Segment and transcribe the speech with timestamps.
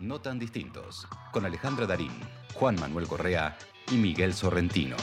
[0.00, 2.12] No tan distintos, con Alejandra Darín,
[2.54, 3.58] Juan Manuel Correa
[3.90, 4.94] y Miguel Sorrentino.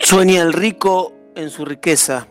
[0.00, 2.26] Sueña el rico en su riqueza,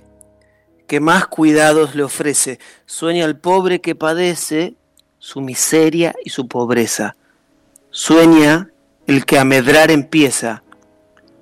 [0.88, 2.58] que más cuidados le ofrece.
[2.88, 4.74] Sueña el pobre que padece
[5.20, 7.16] su miseria y su pobreza.
[7.92, 8.72] Sueña
[9.06, 10.64] el que a medrar empieza.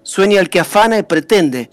[0.03, 1.69] Sueña el que afana y pretende.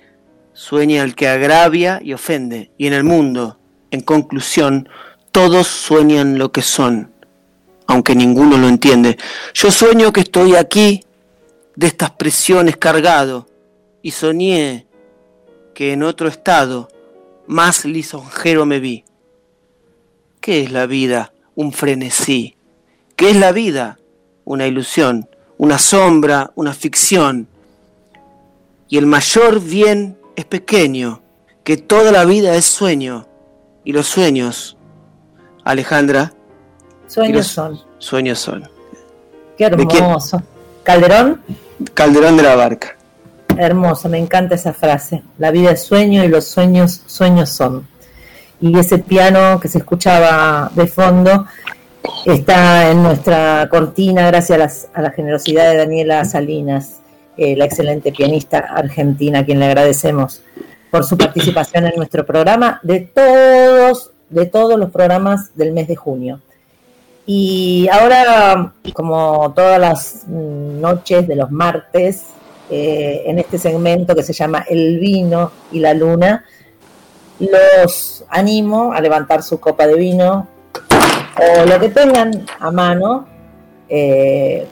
[0.54, 2.70] Sueña el que agravia y ofende.
[2.78, 3.58] Y en el mundo,
[3.90, 4.88] en conclusión,
[5.32, 7.12] todos sueñan lo que son,
[7.86, 9.18] aunque ninguno lo entiende.
[9.52, 11.04] Yo sueño que estoy aquí,
[11.76, 13.48] de estas prisiones cargado
[14.02, 14.86] y soñé
[15.74, 16.88] que en otro estado
[17.46, 19.04] más lisonjero me vi.
[20.40, 21.32] ¿Qué es la vida?
[21.54, 22.56] Un frenesí.
[23.16, 23.98] ¿Qué es la vida?
[24.44, 25.28] Una ilusión,
[25.58, 27.48] una sombra, una ficción.
[28.88, 31.22] Y el mayor bien es pequeño,
[31.62, 33.26] que toda la vida es sueño.
[33.84, 34.76] Y los sueños,
[35.64, 36.32] Alejandra.
[37.06, 37.80] Sueños son.
[37.98, 38.68] Sueños son.
[39.58, 40.42] Qué hermoso.
[40.82, 41.42] ¿Calderón?
[41.94, 42.96] Calderón de la Barca.
[43.56, 45.22] Hermoso, me encanta esa frase.
[45.38, 47.86] La vida es sueño y los sueños, sueños son.
[48.60, 51.46] Y ese piano que se escuchaba de fondo
[52.24, 57.00] está en nuestra cortina gracias a, la generosidad de Daniela Salinas,
[57.36, 60.42] eh, la excelente pianista argentina, a quien le agradecemos
[60.90, 65.96] por su participación en nuestro programa, de todos, de todos los programas del mes de
[65.96, 66.40] junio.
[67.26, 72.26] Y ahora, como todas las noches de los martes,
[72.70, 76.44] eh, en este segmento que se llama El vino y la luna.
[77.38, 80.48] Los animo a levantar su copa de vino
[81.36, 83.26] o lo que tengan a mano,
[83.88, 84.66] eh,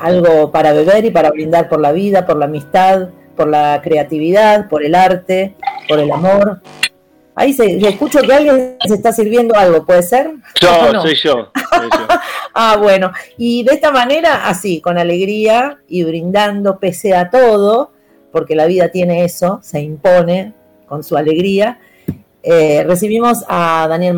[0.00, 4.68] algo para beber y para brindar por la vida, por la amistad, por la creatividad,
[4.68, 5.54] por el arte,
[5.88, 6.60] por el amor,
[7.40, 10.32] Ahí se, escucho que alguien se está sirviendo algo, ¿puede ser?
[10.60, 10.68] Yo,
[11.00, 11.52] soy, yo
[12.52, 13.12] ah, bueno.
[13.36, 17.92] Y de esta manera, así, con alegría y brindando pese a todo,
[18.32, 20.52] porque la vida tiene eso, se impone
[20.88, 21.78] con su alegría,
[22.42, 24.14] eh, recibimos a Daniel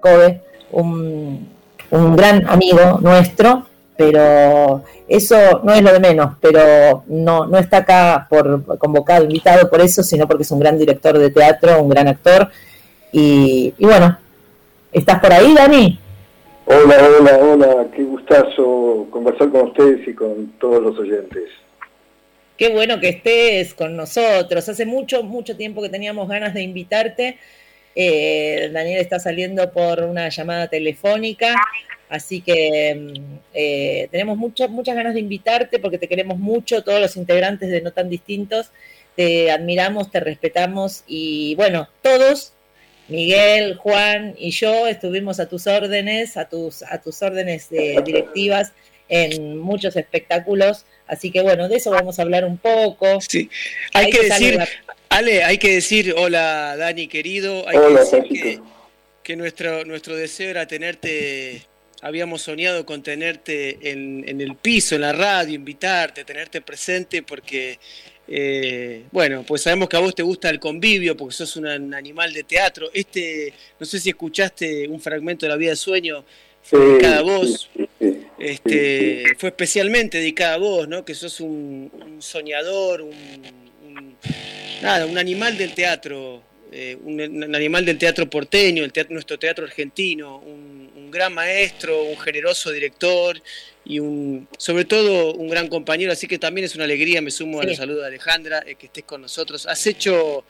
[0.00, 1.48] Marcove, un,
[1.90, 3.66] un gran amigo nuestro,
[3.96, 9.68] pero eso no es lo de menos, pero no, no está acá por convocado, invitado
[9.68, 12.48] por eso, sino porque es un gran director de teatro, un gran actor.
[13.12, 14.18] Y, bueno,
[14.90, 15.98] ¿estás por ahí, Dani?
[16.64, 21.50] Hola, hola, hola, qué gustazo conversar con ustedes y con todos los oyentes.
[22.56, 24.68] Qué bueno que estés con nosotros.
[24.68, 27.38] Hace mucho, mucho tiempo que teníamos ganas de invitarte.
[27.94, 31.54] Eh, Daniel está saliendo por una llamada telefónica
[32.12, 37.00] Así que mm, eh, tenemos muchas muchas ganas de invitarte porque te queremos mucho, todos
[37.00, 38.66] los integrantes de No Tan Distintos.
[39.16, 42.52] Te admiramos, te respetamos y bueno, todos,
[43.08, 48.72] Miguel, Juan y yo estuvimos a tus órdenes, a tus, a tus órdenes directivas
[49.08, 50.84] en muchos espectáculos.
[51.06, 53.22] Así que bueno, de eso vamos a hablar un poco.
[53.22, 53.48] Sí,
[53.94, 54.58] hay, que, decir,
[55.08, 58.60] Ale, hay que decir, hola Dani querido, hay que decir
[59.22, 61.71] que, nuestro, nuestro deseo era tenerte
[62.02, 67.78] habíamos soñado con tenerte en, el piso, en la radio, invitarte, tenerte presente, porque,
[68.26, 72.32] eh, bueno, pues sabemos que a vos te gusta el convivio, porque sos un, animal
[72.32, 72.90] de teatro.
[72.92, 76.24] Este, no sé si escuchaste un fragmento de La vida de sueño,
[76.64, 77.70] fue dedicada a vos,
[78.38, 81.04] este, fue especialmente dedicada a vos, ¿no?
[81.04, 84.16] Que sos un, soñador, un,
[84.82, 86.42] nada, un animal del teatro.
[86.74, 87.20] Eh, un,
[87.54, 90.81] animal del teatro porteño, el teatro, nuestro teatro argentino, un,
[91.12, 93.40] gran maestro, un generoso director
[93.84, 97.60] y un, sobre todo un gran compañero, así que también es una alegría, me sumo
[97.60, 99.66] a la salud de Alejandra, eh, que estés con nosotros.
[99.66, 100.44] Has hecho,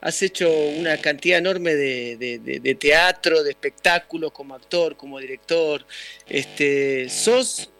[0.00, 5.86] has hecho una cantidad enorme de, teatro, de espectáculos como actor, como director.
[6.28, 7.70] Este, sos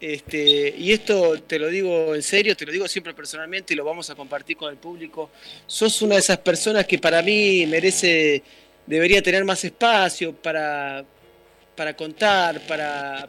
[0.00, 3.84] este, y esto te lo digo en serio, te lo digo siempre personalmente y lo
[3.84, 5.30] vamos a compartir con el público.
[5.66, 8.42] Sos una de esas personas que para mí merece,
[8.86, 11.04] debería tener más espacio para,
[11.78, 13.28] para contar, para,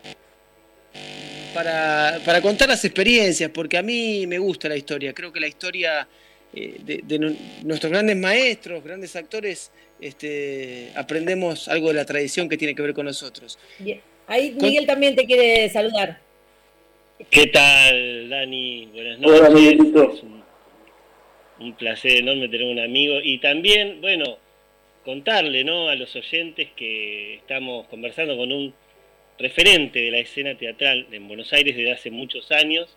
[1.53, 5.13] para, contar las experiencias, porque a mí me gusta la historia.
[5.13, 6.07] Creo que la historia
[6.51, 12.73] eh, de, nuestros grandes maestros, grandes actores, este, aprendemos algo de la tradición que tiene
[12.73, 13.59] que ver con nosotros.
[14.25, 16.19] Ahí Miguel también te quiere saludar.
[17.29, 18.87] ¿Qué tal, Dani?
[18.87, 20.23] Buenas noches.
[20.23, 20.43] un,
[21.59, 23.19] un placer enorme tener un amigo.
[23.21, 24.39] Y también, bueno,
[25.03, 25.89] contarle ¿no?
[25.89, 28.73] a los oyentes que estamos conversando con un
[29.37, 32.95] referente de la escena teatral en Buenos Aires desde hace muchos años.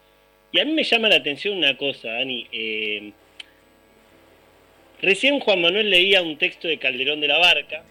[0.50, 2.46] Y a mí me llama la atención una cosa, Dani.
[2.52, 3.12] Eh,
[5.02, 7.82] Recién Juan Manuel leía un texto de Calderón de la Barca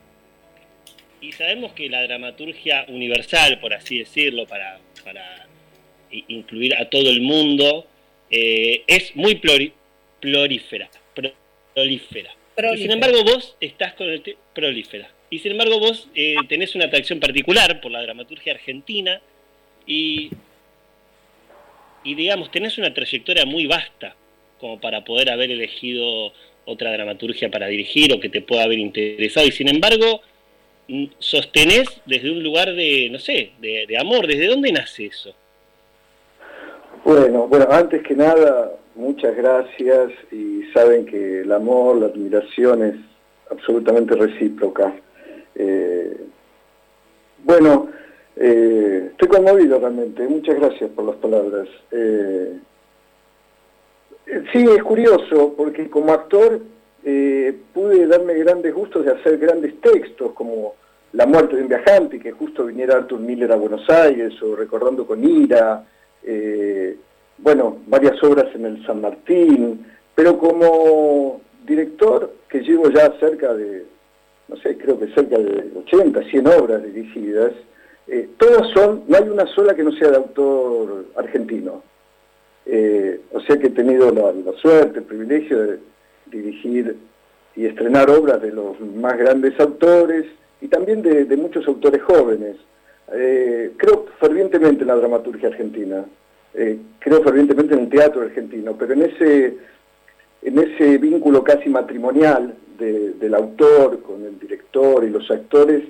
[1.20, 5.46] y sabemos que la dramaturgia universal, por así decirlo, para, para
[6.30, 7.86] incluir a todo el mundo,
[8.30, 9.36] eh, es muy
[10.22, 10.90] prolífera,
[11.74, 12.34] prolífera.
[12.74, 15.10] Y sin embargo vos estás con el prolífera.
[15.30, 19.22] Y sin embargo vos eh, tenés una atracción particular por la dramaturgia argentina
[19.88, 20.30] y,
[22.04, 24.16] y digamos, tenés una trayectoria muy vasta
[24.60, 26.34] como para poder haber elegido
[26.66, 29.48] otra dramaturgia para dirigir o que te pueda haber interesado.
[29.48, 30.22] Y sin embargo,
[31.20, 34.28] sostenés desde un lugar de, no sé, de, de amor.
[34.28, 35.36] ¿Desde dónde nace eso?
[37.14, 42.96] Bueno, bueno, antes que nada, muchas gracias y saben que el amor, la admiración es
[43.50, 44.94] absolutamente recíproca.
[45.54, 46.16] Eh,
[47.44, 47.90] bueno,
[48.38, 51.68] eh, estoy conmovido realmente, muchas gracias por las palabras.
[51.92, 52.58] Eh,
[54.54, 56.62] sí, es curioso, porque como actor
[57.74, 60.76] pude darme grandes gustos de hacer grandes textos, como
[61.12, 65.06] La muerte de un viajante, que justo viniera Arthur Miller a Buenos Aires, o Recordando
[65.06, 65.86] con Ira,
[66.24, 66.98] eh,
[67.38, 69.86] bueno, varias obras en el San Martín,
[70.16, 73.86] pero como director, que llevo ya cerca de,
[74.48, 77.54] no sé, creo que cerca de 80, 100 obras dirigidas,
[78.08, 81.82] eh, todas son, no hay una sola que no sea de autor argentino.
[82.66, 85.80] Eh, o sea que he tenido la, suerte, el privilegio de
[86.28, 86.96] dirigir
[87.56, 90.26] y estrenar obras de los más grandes autores
[90.62, 92.58] y también de, muchos autores jóvenes.
[93.12, 96.06] Creo fervientemente en la dramaturgia argentina.
[96.54, 99.58] Eh, creo fervientemente en el teatro argentino, pero en ese,
[100.42, 105.84] en ese vínculo casi matrimonial del autor con el director y los actores,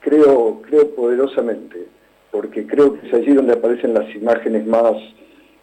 [0.00, 1.86] creo, creo poderosamente,
[2.30, 4.96] porque creo que es allí donde aparecen las imágenes más,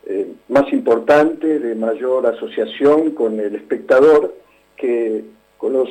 [0.05, 4.35] eh, más importantes, de mayor asociación con el espectador,
[4.77, 5.23] que
[5.57, 5.89] con los,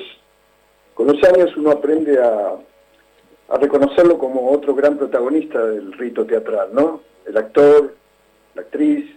[0.94, 2.54] con los años uno aprende a,
[3.50, 7.02] a reconocerlo como otro gran protagonista del rito teatral, ¿no?
[7.26, 7.94] El actor,
[8.54, 9.10] la actriz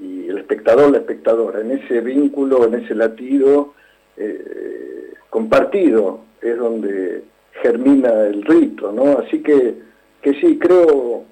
[0.00, 3.74] y el espectador, la espectadora, en ese vínculo, en ese latido
[4.16, 7.24] eh, compartido es donde
[7.60, 9.18] germina el rito, ¿no?
[9.18, 9.74] Así que,
[10.22, 11.24] que sí, creo,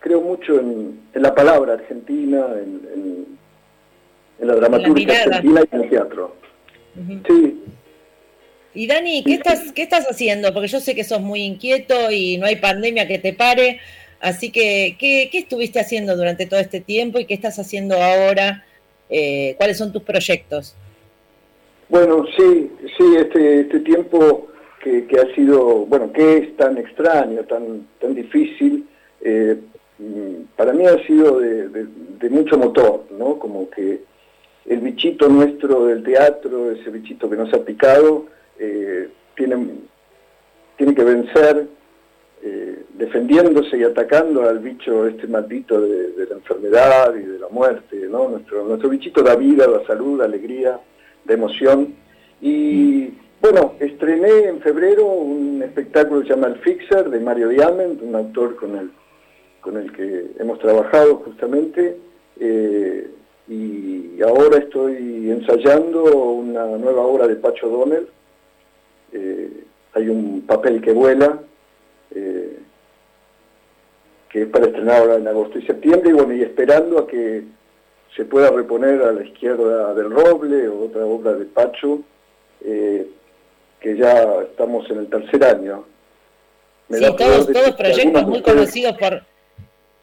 [0.00, 3.38] creo mucho en, la palabra argentina, en,
[4.38, 6.34] la dramaturgia argentina y en el teatro.
[7.26, 7.62] Sí.
[8.74, 10.52] Y Dani, ¿qué estás, ¿qué estás haciendo?
[10.52, 13.80] Porque yo sé que sos muy inquieto y no hay pandemia que te pare.
[14.20, 18.64] Así que, ¿qué, estuviste haciendo durante todo este tiempo y qué estás haciendo ahora?
[19.08, 20.76] Eh, ¿Cuáles son tus proyectos?
[21.88, 24.48] Bueno, sí, sí, este, este tiempo
[24.82, 28.86] que, ha sido, bueno, que es tan extraño, tan, tan difícil,
[29.22, 29.56] eh,
[30.56, 33.38] para mí ha sido de, mucho motor, ¿no?
[33.38, 34.00] Como que
[34.66, 38.26] el bichito nuestro del teatro, ese bichito que nos ha picado,
[38.60, 39.56] eh, tiene,
[40.76, 41.66] tiene que vencer
[42.42, 47.96] eh, defendiéndose y atacando al bicho este maldito de, la enfermedad y de la muerte.
[48.08, 50.78] Nuestro, nuestro bichito da vida, da salud, da alegría,
[51.24, 51.94] da emoción.
[52.40, 53.10] Y
[53.40, 58.14] bueno, estrené en febrero un espectáculo que se llama El Fixer de Mario Diamond, un
[58.14, 58.90] autor con el,
[59.62, 61.96] con el que hemos trabajado justamente.
[62.38, 63.10] Eh,
[63.48, 68.19] y ahora estoy ensayando una nueva obra de Pacho Donner.
[69.12, 69.64] Eh,
[69.94, 71.38] hay un papel que vuela,
[72.14, 72.58] eh,
[74.28, 77.44] que es para estrenar ahora en agosto y septiembre, y bueno, y esperando a que
[78.14, 82.00] se pueda reponer a la izquierda del Roble, o otra obra de Pacho,
[82.64, 83.08] eh,
[83.80, 85.84] que ya estamos en el tercer año.
[86.90, 89.22] sí, todos, todos proyectos muy conocidos por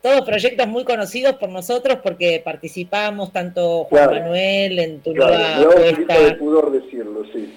[0.02, 6.36] todos proyectos muy conocidos por nosotros porque participamos tanto Juan Manuel en tu claro, de
[6.36, 7.54] pudor decirlo, sí.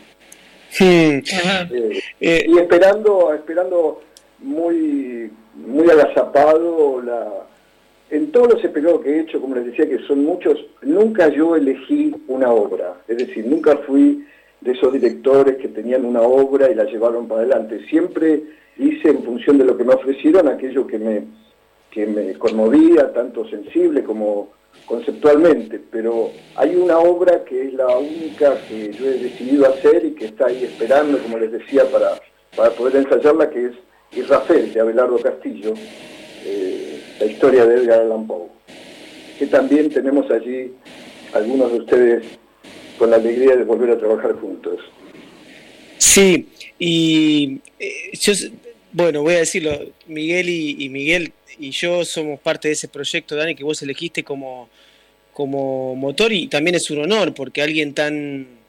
[0.79, 4.03] Eh, y esperando, esperando
[4.39, 7.03] muy, muy agazapado.
[7.03, 7.47] La...
[8.11, 11.55] En todos los periodos que he hecho, como les decía, que son muchos, nunca yo
[11.57, 12.95] elegí una obra.
[13.07, 14.25] Es decir, nunca fui
[14.61, 17.87] de esos directores que tenían una obra y la llevaron para adelante.
[17.89, 18.43] Siempre
[18.79, 21.23] hice en función de lo que me ofrecieron aquello que me,
[21.91, 28.61] que me conmovía, tanto sensible como conceptualmente, pero hay una obra que es la única
[28.67, 32.21] que yo he decidido hacer y que está ahí esperando, como les decía, para,
[32.57, 33.73] para poder ensayarla, que es
[34.13, 35.75] y Rafael de Abelardo Castillo,
[36.45, 38.49] eh, la historia de Edgar Allan Poe,
[39.39, 40.73] que también tenemos allí
[41.33, 42.25] algunos de ustedes
[42.99, 44.81] con la alegría de volver a trabajar juntos.
[45.99, 46.49] Sí,
[46.79, 48.33] y eh, yo,
[48.93, 53.55] bueno, voy a decirlo, Miguel y, Miguel y yo somos parte de ese proyecto, Dani,
[53.55, 54.69] que vos elegiste como,
[55.33, 58.61] como motor y también es un honor porque alguien tan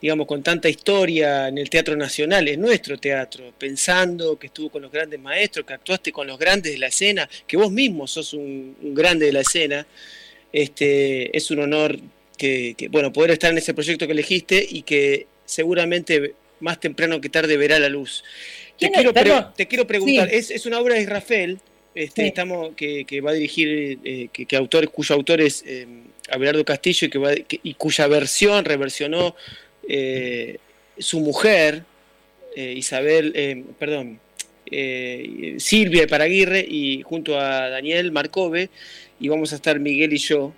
[0.00, 4.82] digamos, con tanta historia en el Teatro Nacional, en nuestro teatro, pensando que estuvo con
[4.82, 8.34] los grandes maestros, que actuaste con los grandes de la escena, que vos mismo sos
[8.34, 9.86] un, grande de la escena,
[10.52, 11.98] este, es un honor
[12.36, 17.28] que, bueno, poder estar en ese proyecto que elegiste y que seguramente más temprano que
[17.28, 18.22] tarde verá la luz.
[18.78, 19.12] Te quiero,
[19.54, 21.58] te quiero, preguntar, es, una obra de Israel
[21.94, 25.86] este, estamos, que, va a dirigir, eh, que, autor, cuyo autor es eh,
[26.30, 29.34] Abelardo Castillo y, que va, y cuya versión reversionó
[29.88, 30.58] eh,
[30.98, 31.82] su mujer,
[32.54, 34.20] eh, Isabel, eh, perdón,
[35.58, 38.68] Silvia Paraguirre y junto a Daniel Marcove,
[39.20, 40.52] y vamos a estar Miguel y yo.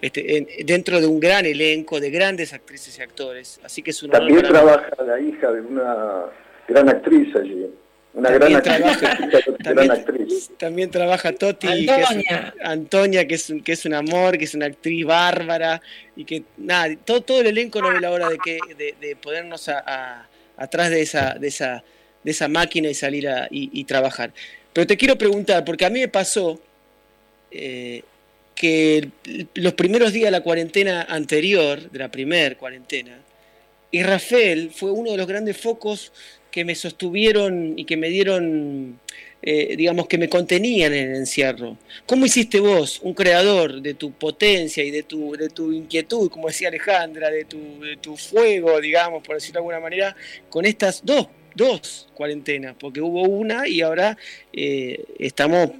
[0.00, 3.60] Este, dentro de un gran elenco de grandes actrices y actores.
[3.62, 6.24] Así que es También trabaja la hija de una
[6.68, 7.66] gran actriz allí.
[8.14, 13.94] Una gran, actriz, también, trabaja Toti, Antonia, que es, Antonia, que es, que es un
[13.94, 15.80] amor, que es una actriz bárbara,
[16.14, 19.66] y que nada, todo, todo el elenco no ve la hora de que de, ponernos
[19.70, 20.28] a,
[20.58, 21.82] atrás de esa, de esa,
[22.22, 24.30] de esa máquina y salir a, y, trabajar.
[24.74, 26.60] Pero te quiero preguntar, porque a mí me pasó
[27.50, 28.02] eh,
[28.54, 29.08] que
[29.54, 33.18] los primeros días de la cuarentena anterior, de la primer cuarentena,
[33.90, 36.12] y Rafael fue uno de los grandes focos
[36.52, 39.00] que me sostuvieron y que me dieron,
[39.42, 41.78] eh, digamos, que me contenían en el encierro.
[42.06, 46.48] ¿Cómo hiciste vos, un creador de tu potencia y de tu, de tu inquietud, como
[46.48, 50.14] decía Alejandra, de tu, de tu fuego, digamos, por decirlo de alguna manera,
[50.50, 52.76] con estas dos, dos cuarentenas?
[52.78, 54.18] Porque hubo una y ahora
[54.52, 55.70] eh, estamos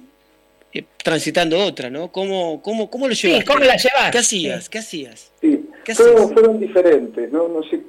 [0.73, 2.11] eh, transitando otra, ¿no?
[2.11, 3.45] ¿Cómo, cómo, cómo lo llevaste?
[3.45, 4.11] ¿cómo la llevaste?
[4.11, 4.69] ¿Qué hacías?
[4.69, 5.31] ¿Qué hacías?
[5.39, 7.47] Sí, Todos fueron diferentes, ¿no?
[7.47, 7.79] No sé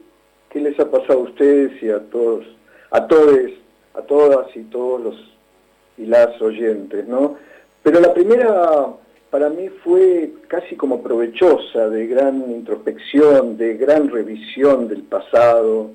[0.51, 2.45] qué les ha pasado a ustedes y a todos
[2.95, 3.51] a todos,
[3.95, 5.17] a todas y todos los
[5.99, 7.37] y las oyentes, ¿no?
[7.83, 8.87] Pero la primera
[9.31, 15.91] para mí fue casi como provechosa, de gran introspección, de gran revisión del pasado,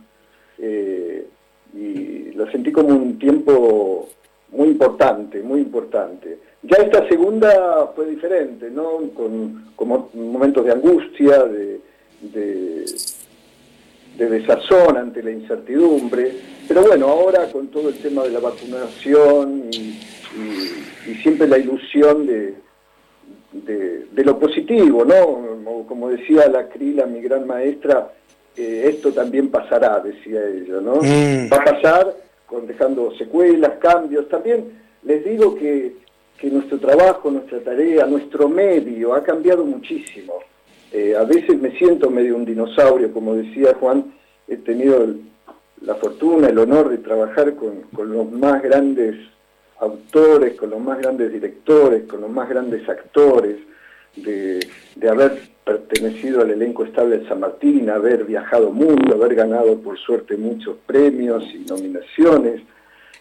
[0.57, 1.25] eh,
[1.73, 4.09] y lo sentí como un tiempo
[4.51, 6.37] muy importante, muy importante.
[6.63, 8.99] Ya esta segunda fue diferente, ¿no?
[9.15, 9.69] Con,
[10.13, 11.79] momentos de angustia, de
[14.27, 16.31] desazón ante la incertidumbre,
[16.67, 19.97] pero bueno, ahora con todo el tema de la vacunación y,
[21.23, 22.53] siempre la ilusión de,
[23.51, 25.85] de, lo positivo, ¿no?
[25.87, 28.11] Como decía la Crila, mi gran maestra,
[28.55, 30.97] eh, esto también pasará, decía ella, ¿no?
[30.97, 31.51] Mm.
[31.51, 32.13] Va a pasar
[32.45, 34.29] con, dejando secuelas, cambios.
[34.29, 34.65] También
[35.03, 35.95] les digo que,
[36.37, 40.33] que nuestro trabajo, nuestra tarea, nuestro medio ha cambiado muchísimo.
[40.91, 44.13] Eh, a veces me siento medio un dinosaurio, como decía Juan,
[44.47, 45.07] he tenido
[45.81, 49.15] la fortuna, el honor de trabajar con, los más grandes
[49.79, 53.57] autores, con los más grandes directores, con los más grandes actores,
[54.15, 54.59] de,
[55.07, 60.35] haber pertenecido al elenco estable de San Martín, haber viajado mundo, haber ganado por suerte
[60.35, 62.61] muchos premios y nominaciones.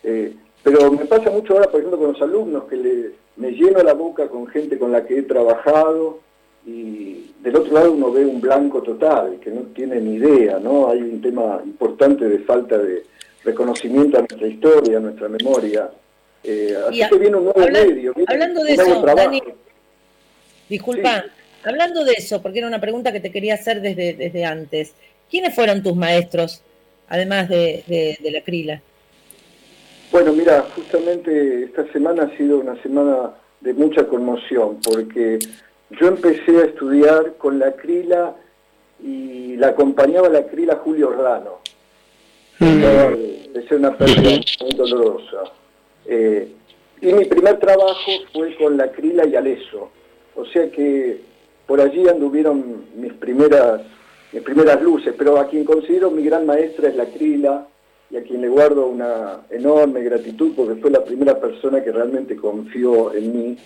[0.02, 3.92] Eh, pero me pasa mucho ahora, por ejemplo, con los alumnos, que me lleno la
[3.92, 6.20] boca con gente con la que he trabajado,
[6.68, 10.90] y del otro lado uno ve un blanco total, que no tiene ni idea, ¿no?
[10.90, 13.04] Hay un tema importante de falta de
[13.42, 15.90] reconocimiento a nuestra historia, a nuestra memoria.
[16.44, 18.12] Eh, así que viene un nuevo medio.
[18.26, 19.42] hablando de eso, Dani,
[20.68, 21.24] disculpa,
[21.64, 24.92] hablando de eso, porque era una pregunta que te quería hacer desde, desde antes.
[25.30, 26.62] ¿Quiénes fueron tus maestros,
[27.08, 28.82] además de, de, de la Crila?
[30.12, 35.38] Bueno, mira, justamente esta semana ha sido una semana de mucha conmoción, porque
[35.90, 38.36] yo empecé a estudiar con la crila
[39.02, 41.58] y la acompañaba la crila Julio Rano.
[42.58, 43.56] Mm.
[43.56, 45.52] Es una pérdida muy dolorosa.
[46.06, 46.52] Eh,
[47.00, 49.90] y mi primer trabajo fue con la crila y Aleso.
[50.34, 51.20] O sea que
[51.66, 53.82] por allí anduvieron mis primeras,
[54.32, 57.66] mis primeras luces, pero a quien considero mi gran maestra es la crila
[58.10, 62.36] y a quien le guardo una enorme gratitud porque fue la primera persona que realmente
[62.36, 63.56] confió en mí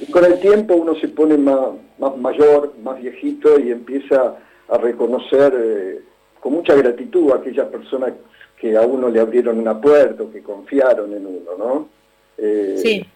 [0.00, 4.36] y con el tiempo uno se pone más, más mayor, más viejito y empieza
[4.68, 6.00] a reconocer eh,
[6.40, 8.12] con mucha gratitud a aquellas personas
[8.60, 11.88] que a uno le abrieron una puerta que confiaron en uno, ¿no?
[12.38, 13.06] Eh, sí,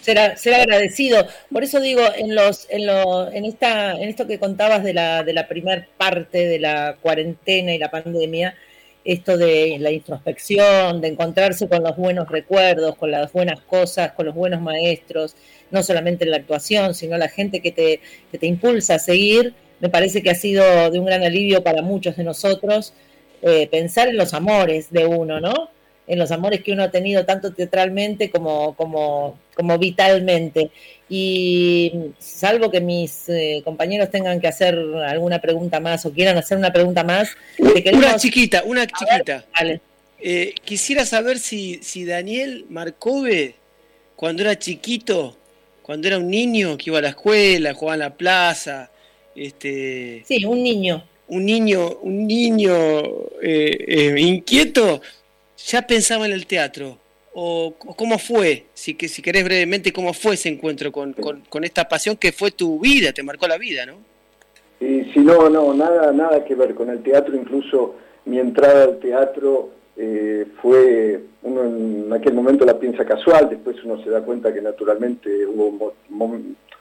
[0.00, 1.26] será, será agradecido.
[1.52, 5.22] Por eso digo, en los, en lo, en esta, en esto que contabas de la,
[5.22, 8.54] de la primer parte de la cuarentena y la pandemia,
[9.04, 14.26] esto de la introspección, de encontrarse con los buenos recuerdos, con las buenas cosas, con
[14.26, 15.36] los buenos maestros,
[15.70, 19.54] no solamente en la actuación, sino la gente que te, que te impulsa a seguir,
[19.80, 22.92] me parece que ha sido de un gran alivio para muchos de nosotros
[23.42, 25.70] eh, pensar en los amores de uno, ¿no?
[26.06, 30.70] En los amores que uno ha tenido tanto teatralmente como, como, como vitalmente.
[31.10, 36.56] Y salvo que mis eh, compañeros tengan que hacer alguna pregunta más o quieran hacer
[36.56, 37.36] una pregunta más.
[37.58, 39.44] Una chiquita, una chiquita.
[40.18, 43.54] Eh, quisiera saber si, si Daniel Marcove,
[44.16, 45.36] cuando era chiquito,
[45.82, 48.90] cuando era un niño que iba a la escuela, jugaba en la plaza,
[49.34, 53.02] este, sí, un niño, un niño, un niño
[53.42, 55.02] eh, inquieto,
[55.66, 56.99] ya pensaba en el teatro
[57.32, 61.88] o, cómo fue, si, que, si querés brevemente, cómo fue ese encuentro con, con, esta
[61.88, 63.94] pasión que fue tu vida, te marcó la vida, ¿no?
[64.78, 68.98] Sí, sí, no, no, nada, nada que ver con el teatro, incluso mi entrada al
[68.98, 74.52] teatro eh, fue, uno en aquel momento la piensa casual, después uno se da cuenta
[74.52, 75.92] que naturalmente hubo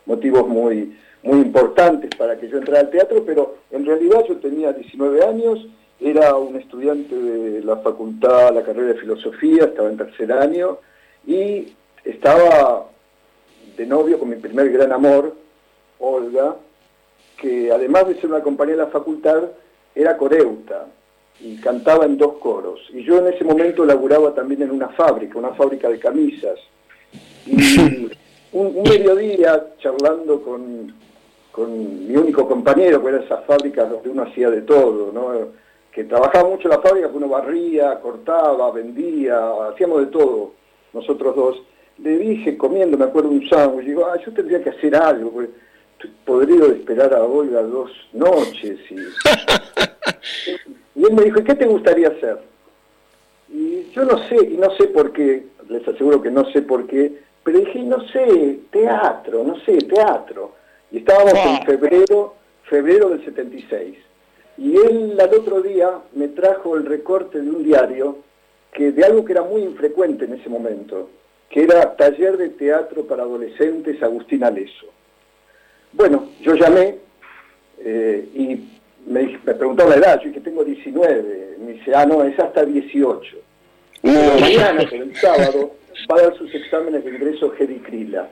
[0.05, 4.71] motivos muy, muy importantes para que yo entrara al teatro, pero en realidad yo tenía
[4.71, 5.67] 19 años,
[5.99, 10.77] era un estudiante de la facultad, la carrera de filosofía, estaba en tercer año
[11.27, 11.73] y
[12.05, 12.85] estaba
[13.75, 15.35] de novio con mi primer gran amor,
[15.99, 16.55] Olga,
[17.37, 19.43] que además de ser una compañera de la facultad,
[19.93, 20.87] era coreuta
[21.41, 22.79] y cantaba en dos coros.
[22.93, 26.59] Y yo en ese momento laburaba también en una fábrica, una fábrica de camisas.
[27.45, 28.09] Y
[28.53, 30.93] un, mediodía, charlando con,
[31.51, 35.59] con mi único compañero, que era esa fábrica donde uno hacía de todo, ¿no?
[35.91, 39.39] Que trabajaba mucho en la fábrica, que uno barría, cortaba, vendía,
[39.71, 40.53] hacíamos de todo,
[40.93, 41.61] nosotros dos.
[41.97, 45.49] Le dije, comiendo, me acuerdo, un sándwich, digo, ah, yo tendría que hacer algo, porque
[45.93, 48.79] estoy podrido de esperar a Olga dos noches.
[48.89, 48.95] Y,
[50.99, 52.39] y él me dijo, ¿y qué te gustaría hacer?
[53.51, 56.87] Y yo no sé, y no sé por qué, les aseguro que no sé por
[56.87, 60.53] qué, pero dije, no sé, teatro, no sé, teatro.
[60.91, 63.97] Y estábamos en febrero, febrero del 76.
[64.59, 68.17] Y él al otro día me trajo el recorte de un diario
[68.73, 71.09] que de algo que era muy infrecuente en ese momento,
[71.49, 74.87] que era Taller de Teatro para Adolescentes Agustín Aleso.
[75.93, 76.97] Bueno, yo llamé
[77.79, 78.69] eh, y
[79.09, 82.65] me, me preguntaron la edad, yo dije, tengo 19, me dice, ah, no, es hasta
[82.65, 83.37] 18.
[84.01, 85.71] Pero mañana, el sábado,
[86.11, 88.29] va a dar sus exámenes de ingreso Krila.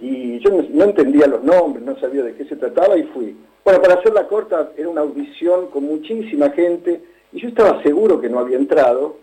[0.00, 3.36] Y yo no entendía los nombres, no sabía de qué se trataba y fui.
[3.68, 7.02] Bueno, para hacerla corta, era una audición con muchísima gente
[7.32, 9.18] y yo estaba seguro que no había entrado,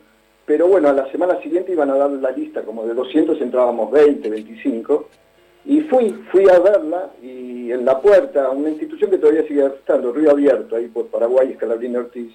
[0.45, 3.89] pero bueno, a la semana siguiente iban a dar la lista, como de 200 entrábamos
[3.89, 5.09] 20, 25,
[5.65, 10.13] y fui, fui a verla y en la puerta, una institución que todavía sigue estando,
[10.13, 12.31] Río Abierto, ahí por Paraguay, Escalabrini Ortiz,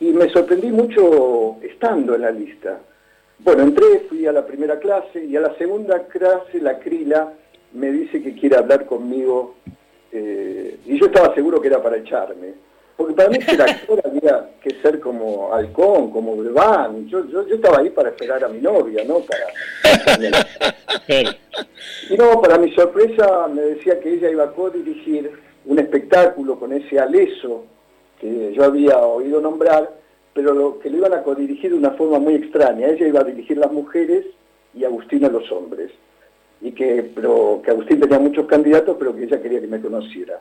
[0.00, 2.80] y me sorprendí mucho estando en la lista.
[3.38, 7.34] Bueno, entré, fui a la primera clase y a la segunda clase la Crila
[7.72, 9.54] me dice que quiere hablar conmigo
[10.12, 12.54] eh, y yo estaba seguro que era para echarme.
[12.96, 17.06] Porque para mí ser actor había que ser como halcón, como Belván.
[17.08, 19.20] Yo, yo, yo, estaba ahí para esperar a mi novia, ¿no?
[19.20, 19.46] Para,
[22.10, 25.30] y no, para mi sorpresa me decía que ella iba a co-dirigir
[25.64, 27.64] un espectáculo con ese Aleso
[28.20, 29.90] que yo había oído nombrar,
[30.34, 32.88] pero lo, que lo iban a co-dirigir de una forma muy extraña.
[32.88, 34.26] Ella iba a dirigir las mujeres
[34.74, 35.90] y Agustina los hombres
[36.60, 40.40] y que, pero, que Agustín tenía muchos candidatos, pero que ella quería que me conociera.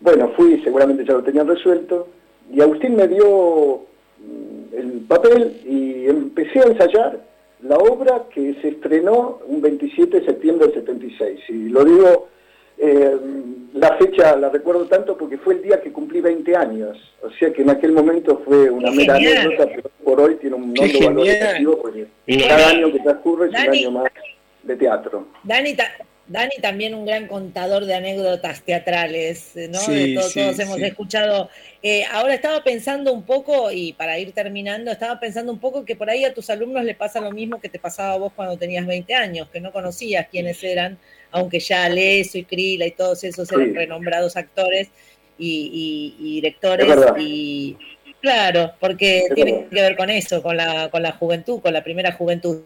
[0.00, 2.08] Bueno, fui, seguramente ya lo tenían resuelto,
[2.52, 3.82] y Agustín me dio
[4.18, 7.20] mm, el papel y empecé a ensayar
[7.62, 11.40] la obra que se estrenó un 27 de septiembre del 76.
[11.48, 12.28] Y lo digo,
[12.78, 13.16] eh,
[13.74, 16.98] la fecha la recuerdo tanto porque fue el día que cumplí 20 años.
[17.22, 20.74] O sea que en aquel momento fue una mera anécdota, pero por hoy tiene un
[20.74, 24.10] nombre valor porque cada año que transcurre es un año más
[24.62, 25.26] de teatro.
[25.42, 25.76] Dani,
[26.26, 29.78] Dani también un gran contador de anécdotas teatrales, ¿no?
[29.80, 31.50] todos, hemos escuchado.
[31.82, 35.96] Eh, ahora estaba pensando un poco, y para ir terminando, estaba pensando un poco que
[35.96, 38.56] por ahí a tus alumnos le pasa lo mismo que te pasaba a vos cuando
[38.56, 40.96] tenías 20 años, que no conocías quiénes eran,
[41.32, 44.90] aunque ya Leso y Krila y todos esos eran renombrados actores
[45.38, 46.88] y, directores.
[47.18, 47.76] Y
[48.20, 52.12] claro, porque tiene que ver con eso, con la, con la juventud, con la primera
[52.12, 52.62] juventud.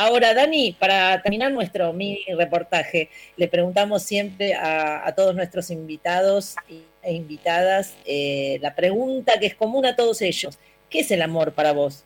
[0.00, 6.54] Ahora, Dani, para terminar nuestro mini reportaje, le preguntamos siempre a, todos nuestros invitados
[7.02, 10.56] e invitadas eh, la pregunta que es común a todos ellos.
[10.88, 12.04] ¿Qué es el amor para vos?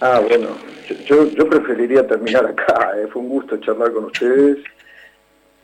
[0.00, 0.58] Ah, bueno,
[1.06, 2.92] yo, yo preferiría terminar acá.
[2.98, 3.06] Eh.
[3.10, 4.58] Fue un gusto charlar con ustedes.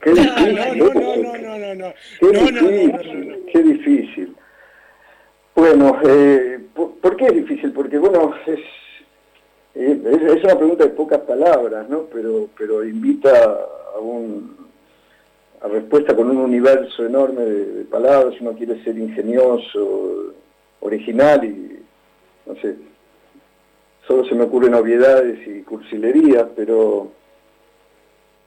[0.01, 0.79] Qué difícil.
[0.79, 4.37] No, no, no, no, Qué difícil, qué difícil.
[5.55, 7.71] Bueno, eh, ¿por, qué es difícil?
[7.73, 8.61] Porque, bueno, es,
[9.79, 12.05] es, una pregunta de pocas palabras, ¿no?
[12.13, 13.59] Pero, pero invita
[13.95, 14.57] a un
[15.61, 20.35] a respuesta con un universo enorme de, palabras, uno quiere ser ingenioso,
[20.81, 21.81] original y,
[22.47, 22.77] no sé,
[24.07, 27.11] solo se me ocurren obviedades y cursilerías, pero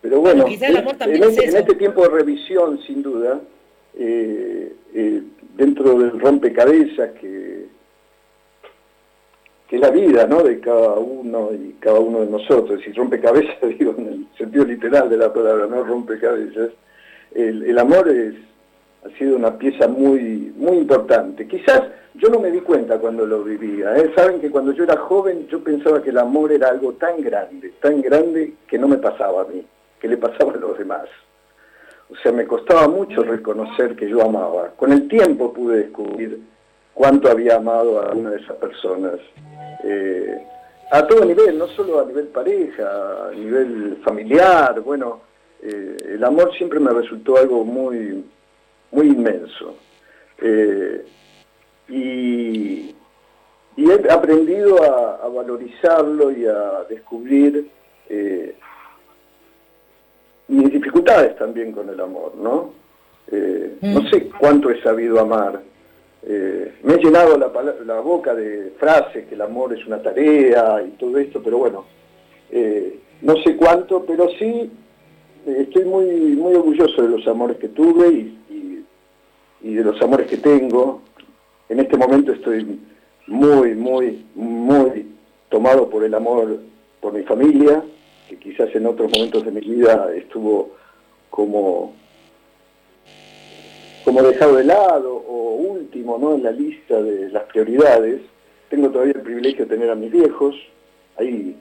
[0.02, 3.42] Pero bueno, en, este, tiempo de revisión, sin duda,
[3.98, 5.22] eh, eh,
[5.58, 7.68] dentro del rompecabezas que,
[9.72, 10.44] que es la vida ¿no?
[10.44, 15.10] de cada uno y cada uno de nosotros, y rompecabezas digo en el sentido literal
[15.10, 16.72] de la palabra, no rompecabezas,
[17.34, 18.36] el, el amor es,
[19.06, 21.48] ha sido una pieza muy, muy importante.
[21.48, 21.84] Quizás
[22.16, 23.96] yo no me di cuenta cuando lo vivía.
[23.96, 24.12] ¿eh?
[24.14, 27.72] Saben que cuando yo era joven yo pensaba que el amor era algo tan grande,
[27.82, 29.66] tan grande que no me pasaba a mí
[30.02, 31.06] que le pasaba a los demás.
[32.10, 34.72] O sea, me costaba mucho reconocer que yo amaba.
[34.76, 36.42] Con el tiempo pude descubrir
[36.94, 39.16] cuánto había amado a una de esas personas.
[39.84, 40.38] Eh,
[40.92, 44.80] a todo nivel, no solo a nivel pareja, a nivel familiar.
[44.82, 45.22] Bueno,
[45.62, 48.24] eh, el amor siempre me resultó algo muy,
[48.92, 49.76] muy inmenso.
[50.42, 51.06] Eh,
[51.90, 52.96] y,
[53.78, 57.68] he aprendido a, valorizarlo y a descubrir
[60.50, 62.74] mis dificultades también con el amor, ¿no?
[63.32, 64.10] Eh, no mm.
[64.10, 65.62] sé cuánto he sabido amar.
[66.24, 70.92] Eh, me he llenado la, boca de frases que el amor es una tarea y
[70.92, 71.86] todo esto, pero bueno,
[72.50, 74.72] eh, no sé cuánto, pero sí
[75.46, 78.32] estoy muy, muy orgulloso de los amores que tuve
[79.64, 81.02] y de los amores que tengo.
[81.70, 82.80] En este momento estoy
[83.28, 85.08] muy, muy, muy
[85.50, 86.60] tomado por el amor
[87.00, 87.84] por mi familia,
[88.30, 90.72] que quizás en otros momentos de mi vida estuvo
[91.30, 91.94] como,
[94.04, 96.36] como dejado de lado o último ¿no?
[96.36, 98.22] en la lista de las prioridades.
[98.70, 100.56] Tengo todavía el privilegio de tener a mis viejos,
[101.18, 101.56] ahí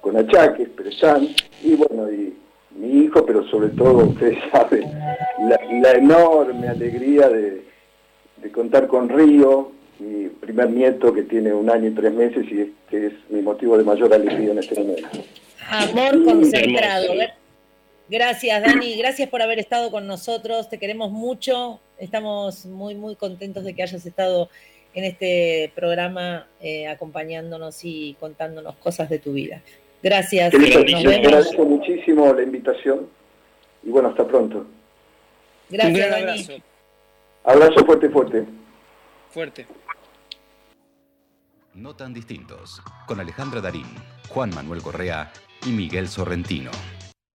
[0.00, 1.28] con achaques, pero están,
[1.62, 2.36] y bueno, y
[2.76, 4.90] mi hijo, pero sobre todo, ustedes saben,
[5.48, 7.62] la, enorme alegría de,
[8.36, 12.74] de, contar con Río, mi primer nieto que tiene un año y tres meses y
[12.90, 15.08] que es mi motivo de mayor alegría en este momento.
[15.68, 17.12] Amor concentrado.
[18.08, 18.96] Gracias, Dani.
[18.96, 20.68] Gracias por haber estado con nosotros.
[20.68, 21.80] Te queremos mucho.
[21.98, 24.48] Estamos muy, muy contentos de que hayas estado
[24.94, 29.62] en este programa eh, acompañándonos y contándonos cosas de tu vida.
[30.02, 30.52] Gracias.
[30.54, 33.08] Nos agradezco muchísimo la invitación
[33.82, 34.66] y bueno, hasta pronto.
[35.68, 36.62] Gracias, Dani.
[37.44, 38.44] Abrazo fuerte, fuerte.
[39.30, 39.66] Fuerte.
[41.74, 42.80] No tan distintos.
[43.06, 43.86] Con Alejandra Darín,
[44.28, 45.30] Juan Manuel Correa
[45.66, 46.70] y Miguel Sorrentino.